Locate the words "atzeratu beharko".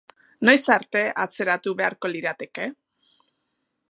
1.25-2.11